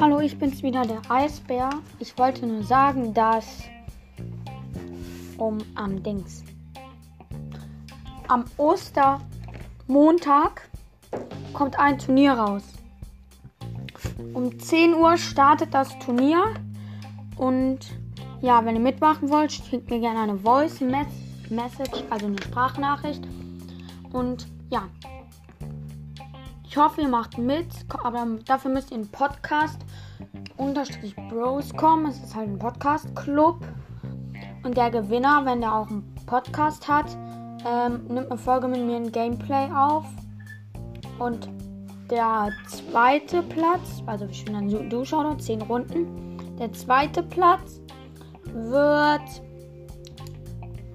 Hallo, 0.00 0.20
ich 0.20 0.38
bin's 0.38 0.62
wieder, 0.62 0.82
der 0.82 1.02
Eisbär. 1.08 1.70
Ich 1.98 2.16
wollte 2.16 2.46
nur 2.46 2.62
sagen, 2.62 3.12
dass 3.12 3.64
um 5.36 5.58
am 5.74 6.00
Dings 6.00 6.44
am 8.32 8.44
Ostermontag 8.56 10.68
kommt 11.52 11.78
ein 11.78 11.98
Turnier 11.98 12.32
raus. 12.32 12.62
Um 14.32 14.58
10 14.58 14.94
Uhr 14.94 15.18
startet 15.18 15.74
das 15.74 15.98
Turnier. 15.98 16.42
Und 17.36 17.80
ja, 18.40 18.64
wenn 18.64 18.76
ihr 18.76 18.80
mitmachen 18.80 19.28
wollt, 19.28 19.52
schickt 19.52 19.90
mir 19.90 20.00
gerne 20.00 20.20
eine 20.20 20.38
Voice 20.38 20.80
Message, 20.80 22.04
also 22.08 22.26
eine 22.26 22.42
Sprachnachricht. 22.42 23.22
Und 24.12 24.46
ja, 24.70 24.84
ich 26.66 26.78
hoffe, 26.78 27.02
ihr 27.02 27.08
macht 27.08 27.36
mit, 27.36 27.66
aber 28.02 28.26
dafür 28.46 28.70
müsst 28.70 28.92
ihr 28.92 28.96
in 28.96 29.08
Podcast 29.08 29.78
unterstrich 30.56 31.14
Bros 31.28 31.70
kommen. 31.74 32.06
Es 32.06 32.16
ist 32.16 32.34
halt 32.34 32.48
ein 32.48 32.58
Podcast-Club. 32.58 33.62
Und 34.62 34.78
der 34.78 34.90
Gewinner, 34.90 35.44
wenn 35.44 35.60
der 35.60 35.74
auch 35.74 35.90
einen 35.90 36.14
Podcast 36.24 36.88
hat, 36.88 37.14
ähm, 37.66 38.06
nimmt 38.08 38.30
eine 38.30 38.38
Folge 38.38 38.68
mit 38.68 38.80
mir 38.80 38.96
ein 38.96 39.12
Gameplay 39.12 39.70
auf. 39.72 40.04
Und 41.18 41.48
der 42.10 42.50
zweite 42.68 43.42
Platz, 43.42 44.02
also 44.06 44.26
ich 44.26 44.44
bin 44.44 44.54
dann 44.54 44.90
Du-Showdown, 44.90 45.38
10 45.38 45.62
Runden. 45.62 46.56
Der 46.58 46.72
zweite 46.72 47.22
Platz 47.22 47.80
wird 48.52 49.22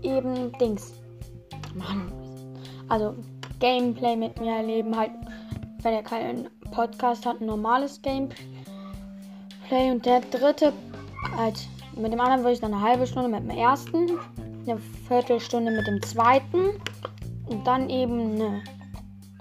eben 0.02 0.52
Dings. 0.60 0.94
Mann. 1.74 2.12
Also 2.90 3.16
Gameplay 3.60 4.16
mit 4.16 4.40
mir 4.40 4.58
erleben, 4.58 4.96
halt, 4.96 5.12
wenn 5.82 5.94
ihr 5.94 6.04
keinen 6.04 6.50
Podcast 6.72 7.26
hat, 7.26 7.42
ein 7.42 7.48
normales 7.48 8.02
Gameplay. 8.02 8.38
Und 9.92 10.06
der 10.06 10.22
dritte, 10.22 10.74
halt, 11.36 11.68
mit 11.96 12.14
dem 12.14 12.20
anderen 12.20 12.42
würde 12.42 12.54
ich 12.54 12.60
dann 12.60 12.74
eine 12.74 12.82
halbe 12.84 13.08
Stunde 13.08 13.30
mit 13.30 13.40
dem 13.40 13.50
ersten, 13.50 14.12
eine 14.68 14.80
Viertelstunde 15.08 15.72
mit 15.72 15.88
dem 15.88 16.02
zweiten 16.02 16.82
und 17.48 17.66
dann 17.66 17.90
eben 17.90 18.36
eine. 18.36 18.64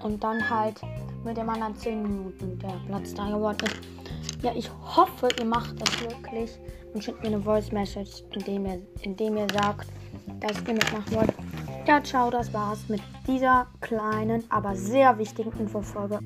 Und 0.03 0.23
dann 0.23 0.47
halt 0.49 0.79
mit 1.25 1.37
dem 1.37 1.49
anderen 1.49 1.75
10 1.75 2.03
Minuten, 2.03 2.59
der 2.59 2.73
Platz 2.87 3.13
3 3.15 3.31
geworden 3.31 3.57
ist. 3.65 4.43
Ja, 4.43 4.51
ich 4.55 4.69
hoffe, 4.95 5.27
ihr 5.39 5.45
macht 5.45 5.81
das 5.81 6.01
wirklich 6.01 6.51
und 6.93 7.03
schickt 7.03 7.21
mir 7.21 7.29
eine 7.29 7.41
Voice 7.41 7.71
Message, 7.71 8.23
indem 8.33 8.65
ihr, 8.67 8.81
indem 9.01 9.37
ihr 9.37 9.47
sagt, 9.53 9.87
dass 10.39 10.61
ihr 10.67 10.73
mitmachen 10.73 11.15
wollt. 11.15 11.33
Ja, 11.87 12.03
ciao, 12.03 12.29
das 12.29 12.53
war's 12.53 12.87
mit 12.87 13.01
dieser 13.27 13.67
kleinen, 13.81 14.43
aber 14.49 14.75
sehr 14.75 15.17
wichtigen 15.17 15.51
Infofolge. 15.59 16.19